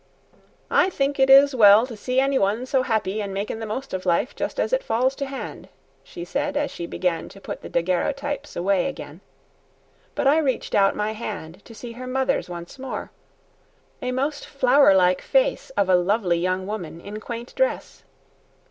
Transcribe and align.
"I 0.71 0.89
think 0.89 1.19
it 1.19 1.29
is 1.29 1.53
well 1.53 1.85
to 1.85 1.95
see 1.95 2.19
any 2.19 2.39
one 2.39 2.65
so 2.65 2.81
happy 2.81 3.21
an' 3.21 3.33
makin' 3.33 3.59
the 3.59 3.67
most 3.67 3.93
of 3.93 4.03
life 4.03 4.35
just 4.35 4.59
as 4.59 4.73
it 4.73 4.83
falls 4.83 5.13
to 5.17 5.27
hand," 5.27 5.69
she 6.03 6.25
said 6.25 6.57
as 6.57 6.71
she 6.71 6.87
began 6.87 7.29
to 7.29 7.39
put 7.39 7.61
the 7.61 7.69
daguerreotypes 7.69 8.55
away 8.57 8.87
again; 8.87 9.21
but 10.15 10.25
I 10.25 10.39
reached 10.39 10.73
out 10.73 10.95
my 10.95 11.11
hand 11.11 11.63
to 11.65 11.75
see 11.75 11.91
her 11.91 12.07
mother's 12.07 12.49
once 12.49 12.79
more, 12.79 13.11
a 14.01 14.11
most 14.11 14.43
flowerlike 14.47 15.21
face 15.21 15.69
of 15.77 15.87
a 15.87 15.93
lovely 15.95 16.39
young 16.39 16.65
woman 16.65 16.99
in 16.99 17.19
quaint 17.19 17.53
dress. 17.53 18.03